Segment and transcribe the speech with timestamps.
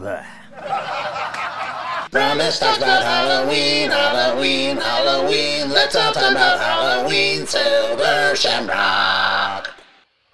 [0.00, 0.24] bleh.
[2.10, 5.68] Promise talks about Halloween, Halloween, Halloween.
[5.68, 9.70] Let's all talk about Halloween, Silver Shamrock.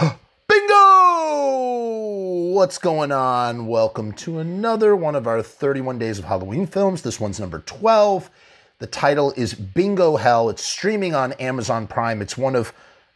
[0.48, 2.54] Bingo!
[2.54, 3.66] What's going on?
[3.66, 7.02] Welcome to another one of our 31 Days of Halloween films.
[7.02, 8.30] This one's number 12.
[8.78, 10.48] The title is Bingo Hell.
[10.48, 12.22] It's streaming on Amazon Prime.
[12.22, 12.72] It's one of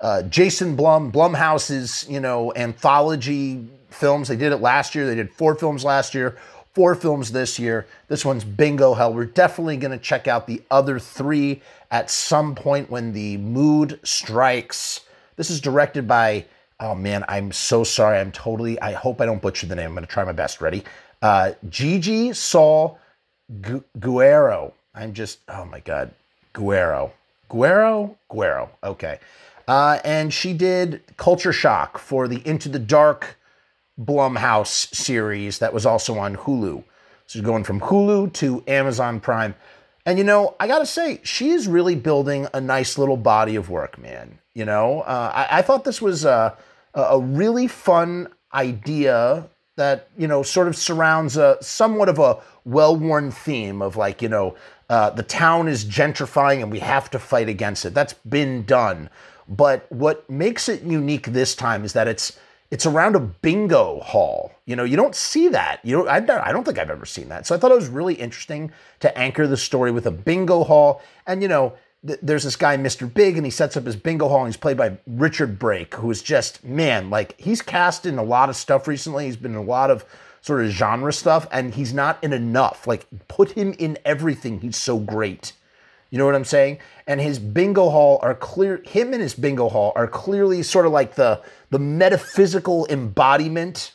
[0.00, 4.28] uh, Jason Blum, Blumhouse's, you know, anthology films.
[4.28, 5.06] They did it last year.
[5.06, 6.36] They did four films last year,
[6.74, 7.86] four films this year.
[8.08, 9.12] This one's Bingo Hell.
[9.12, 13.98] We're definitely going to check out the other three at some point when the mood
[14.02, 15.00] strikes.
[15.36, 16.44] This is directed by,
[16.80, 18.18] oh man, I'm so sorry.
[18.18, 19.86] I'm totally, I hope I don't butcher the name.
[19.86, 20.60] I'm going to try my best.
[20.60, 20.84] Ready?
[21.22, 22.98] Uh, Gigi Saul
[23.60, 24.74] Gu- Guerrero.
[24.94, 26.10] I'm just, oh my God.
[26.52, 27.12] Guerrero.
[27.48, 28.16] Guerrero?
[28.28, 28.70] Guerrero.
[28.84, 29.18] Okay.
[29.66, 33.37] Uh, and she did Culture Shock for the Into the Dark
[33.98, 36.84] Blumhouse series that was also on Hulu.
[37.26, 39.54] So going from Hulu to Amazon Prime.
[40.06, 43.68] And you know, I gotta say, she is really building a nice little body of
[43.68, 44.38] work, man.
[44.54, 46.56] You know, uh, I, I, thought this was a,
[46.94, 52.96] a really fun idea that, you know, sort of surrounds a somewhat of a well
[52.96, 54.56] worn theme of like, you know,
[54.90, 57.94] uh, the town is gentrifying and we have to fight against it.
[57.94, 59.10] That's been done.
[59.48, 62.38] But what makes it unique this time is that it's
[62.70, 64.52] it's around a bingo hall.
[64.66, 65.80] You know, you don't see that.
[65.84, 67.46] You know, I, I don't think I've ever seen that.
[67.46, 68.70] So I thought it was really interesting
[69.00, 71.02] to anchor the story with a bingo hall.
[71.26, 71.74] And you know,
[72.06, 73.12] th- there's this guy, Mr.
[73.12, 74.40] Big, and he sets up his bingo hall.
[74.40, 78.22] and He's played by Richard Brake, who is just man, like he's cast in a
[78.22, 79.26] lot of stuff recently.
[79.26, 80.04] He's been in a lot of
[80.40, 82.86] sort of genre stuff, and he's not in enough.
[82.86, 84.60] Like, put him in everything.
[84.60, 85.52] He's so great.
[86.10, 86.78] You know what I'm saying?
[87.06, 88.80] And his bingo hall are clear.
[88.84, 93.92] Him and his bingo hall are clearly sort of like the the metaphysical embodiment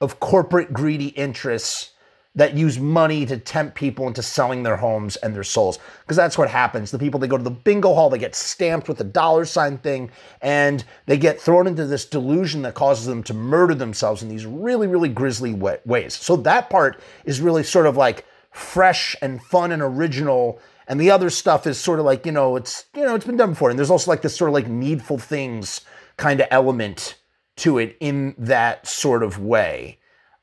[0.00, 1.90] of corporate greedy interests
[2.38, 5.80] that use money to tempt people into selling their homes and their souls.
[6.02, 6.92] Because that's what happens.
[6.92, 9.78] The people they go to the bingo hall, they get stamped with a dollar sign
[9.78, 14.28] thing, and they get thrown into this delusion that causes them to murder themselves in
[14.28, 16.14] these really, really grisly ways.
[16.14, 21.10] So that part is really sort of like fresh and fun and original and the
[21.10, 23.70] other stuff is sort of like you know it's you know it's been done before.
[23.70, 25.82] And there's also like this sort of like needful things
[26.16, 27.16] kind of element
[27.56, 29.98] to it in that sort of way.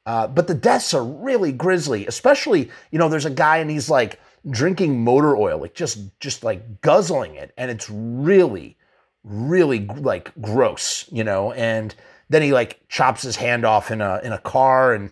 [0.05, 3.89] Uh, but the deaths are really grisly especially you know there's a guy and he's
[3.89, 7.51] like drinking motor oil like just just like guzzling it.
[7.57, 8.77] And it's really
[9.23, 11.51] really like gross you know?
[11.53, 11.93] And
[12.29, 15.11] then he like chops his hand off in a in a car and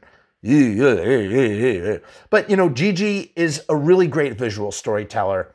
[2.30, 5.54] but you know, Gigi is a really great visual storyteller.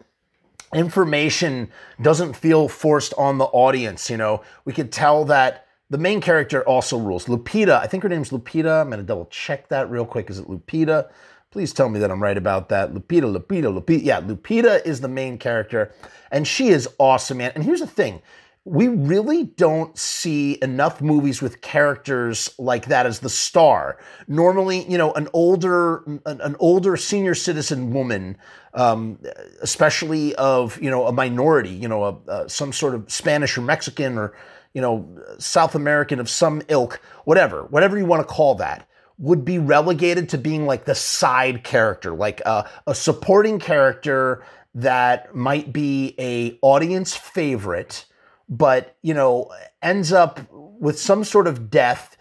[0.74, 4.08] Information doesn't feel forced on the audience.
[4.08, 7.26] You know, we could tell that the main character also rules.
[7.26, 8.80] Lupita, I think her name's Lupita.
[8.80, 10.30] I'm gonna double check that real quick.
[10.30, 11.10] Is it Lupita?
[11.50, 12.92] Please tell me that I'm right about that.
[12.92, 14.02] Lupita, Lupita, Lupita.
[14.02, 15.92] Yeah, Lupita is the main character,
[16.30, 17.52] and she is awesome, man.
[17.54, 18.22] And here's the thing
[18.64, 23.98] we really don't see enough movies with characters like that as the star.
[24.26, 28.36] Normally, you know, an older an, an older senior citizen woman,
[28.74, 29.18] um,
[29.62, 33.62] especially of you know a minority, you know, a, a, some sort of Spanish or
[33.62, 34.36] Mexican or
[34.74, 35.08] you know
[35.38, 38.86] South American of some ilk, whatever, whatever you want to call that,
[39.18, 45.34] would be relegated to being like the side character, like a, a supporting character that
[45.34, 48.04] might be a audience favorite
[48.48, 49.50] but you know
[49.82, 52.16] ends up with some sort of death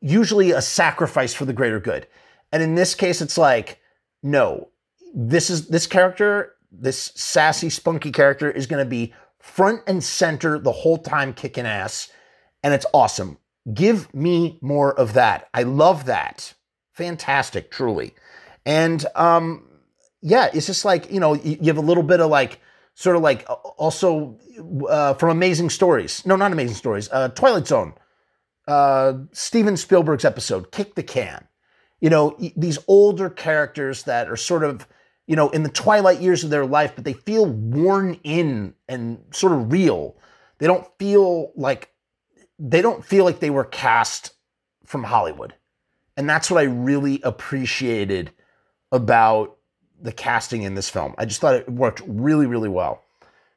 [0.00, 2.06] usually a sacrifice for the greater good.
[2.52, 3.80] And in this case it's like
[4.22, 4.68] no
[5.14, 10.58] this is this character this sassy spunky character is going to be front and center
[10.58, 12.10] the whole time kicking ass
[12.62, 13.38] and it's awesome.
[13.72, 15.48] Give me more of that.
[15.54, 16.54] I love that.
[16.92, 18.14] Fantastic truly.
[18.64, 19.64] And um
[20.20, 22.60] yeah it's just like you know you, you have a little bit of like
[22.98, 24.36] sort of like also
[24.88, 26.26] uh, from Amazing Stories.
[26.26, 27.08] No, not Amazing Stories.
[27.12, 27.94] Uh, Twilight Zone.
[28.66, 31.46] Uh, Steven Spielberg's episode, Kick the Can.
[32.00, 34.88] You know, these older characters that are sort of,
[35.28, 39.22] you know, in the twilight years of their life, but they feel worn in and
[39.30, 40.16] sort of real.
[40.58, 41.92] They don't feel like
[42.58, 44.32] they don't feel like they were cast
[44.84, 45.54] from Hollywood.
[46.16, 48.32] And that's what I really appreciated
[48.90, 49.57] about
[50.00, 51.14] the casting in this film.
[51.18, 53.04] I just thought it worked really, really well.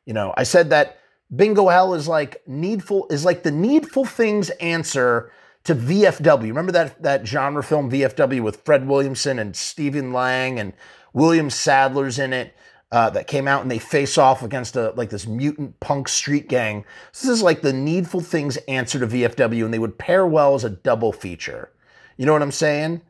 [0.05, 0.97] You know, I said that
[1.33, 5.31] Bingo Hell is like needful is like the needful things answer
[5.63, 6.41] to VFW.
[6.41, 10.73] Remember that that genre film VFW with Fred Williamson and Stephen Lang and
[11.13, 12.55] William Sadler's in it
[12.91, 16.49] uh, that came out and they face off against a like this mutant punk street
[16.49, 16.83] gang.
[17.13, 20.63] This is like the needful things answer to VFW, and they would pair well as
[20.63, 21.71] a double feature.
[22.17, 23.01] You know what I'm saying?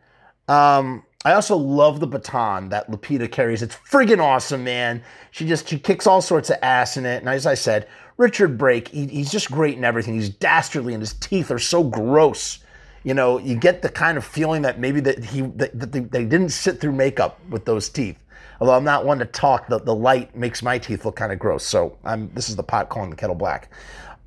[0.48, 3.62] Um, I also love the baton that Lupita carries.
[3.62, 5.04] It's friggin' awesome, man.
[5.30, 7.20] She just she kicks all sorts of ass in it.
[7.20, 7.88] And as I said,
[8.18, 10.16] Richard Brake, he, he's just great in everything.
[10.16, 12.60] He's dastardly, and his teeth are so gross.
[13.04, 16.00] You know, you get the kind of feeling that maybe that he that, that they,
[16.00, 18.18] they didn't sit through makeup with those teeth.
[18.60, 21.40] Although I'm not one to talk, the, the light makes my teeth look kind of
[21.40, 21.64] gross.
[21.64, 23.72] So I'm this is the pot calling the kettle black.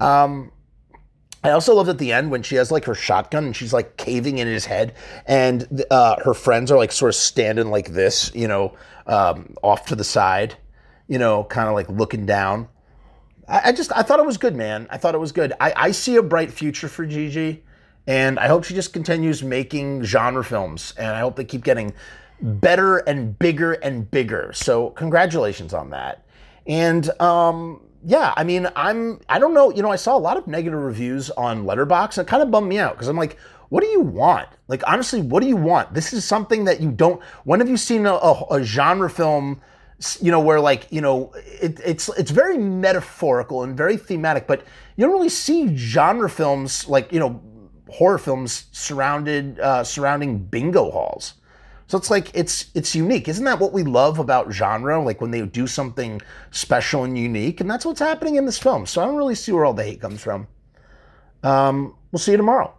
[0.00, 0.50] Um,
[1.44, 3.98] I also loved at the end when she has like her shotgun and she's like
[3.98, 4.94] caving in his head,
[5.26, 8.74] and uh, her friends are like sort of standing like this, you know,
[9.06, 10.56] um, off to the side,
[11.06, 12.66] you know, kind of like looking down.
[13.46, 14.86] I, I, just I thought it was good, man.
[14.88, 15.52] I thought it was good.
[15.60, 17.62] I, I see a bright future for Gigi,
[18.06, 21.92] and I hope she just continues making genre films, and I hope they keep getting
[22.40, 24.50] better and bigger and bigger.
[24.54, 26.24] So congratulations on that.
[26.66, 30.36] And um, yeah, I mean, I'm I don't know, you know, I saw a lot
[30.36, 33.38] of negative reviews on Letterboxd, and it kind of bummed me out because I'm like,
[33.68, 34.48] what do you want?
[34.68, 35.94] Like honestly, what do you want?
[35.94, 37.22] This is something that you don't.
[37.44, 39.60] When have you seen a, a, a genre film?
[40.20, 44.64] You know, where like you know, it, it's it's very metaphorical and very thematic, but
[44.96, 47.40] you don't really see genre films like you know
[47.88, 51.34] horror films surrounded uh, surrounding bingo halls.
[51.94, 53.28] So it's like it's it's unique.
[53.28, 55.00] Isn't that what we love about genre?
[55.00, 56.20] Like when they do something
[56.50, 58.84] special and unique, and that's what's happening in this film.
[58.84, 60.48] So I don't really see where all the hate comes from.
[61.44, 62.74] Um, we'll see you tomorrow.